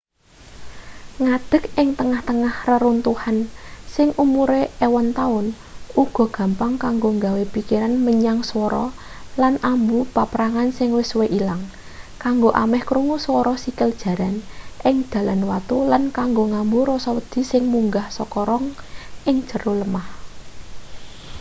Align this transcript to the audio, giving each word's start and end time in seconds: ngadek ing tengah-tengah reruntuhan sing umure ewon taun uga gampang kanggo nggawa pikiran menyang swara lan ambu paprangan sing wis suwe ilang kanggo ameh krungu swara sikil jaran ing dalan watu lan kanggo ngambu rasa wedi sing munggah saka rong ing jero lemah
ngadek 1.23 1.63
ing 1.81 1.89
tengah-tengah 1.99 2.55
reruntuhan 2.69 3.37
sing 3.95 4.07
umure 4.23 4.61
ewon 4.87 5.07
taun 5.19 5.45
uga 6.03 6.25
gampang 6.37 6.73
kanggo 6.83 7.09
nggawa 7.17 7.43
pikiran 7.55 7.93
menyang 8.07 8.39
swara 8.49 8.85
lan 9.41 9.53
ambu 9.71 9.99
paprangan 10.15 10.69
sing 10.77 10.89
wis 10.97 11.07
suwe 11.11 11.27
ilang 11.39 11.63
kanggo 12.23 12.49
ameh 12.63 12.81
krungu 12.89 13.17
swara 13.25 13.53
sikil 13.63 13.91
jaran 14.01 14.35
ing 14.89 14.95
dalan 15.13 15.41
watu 15.49 15.77
lan 15.91 16.03
kanggo 16.17 16.43
ngambu 16.51 16.77
rasa 16.89 17.09
wedi 17.17 17.41
sing 17.51 17.63
munggah 17.73 18.07
saka 18.17 18.39
rong 18.49 18.65
ing 19.29 19.35
jero 19.49 19.71
lemah 19.81 20.07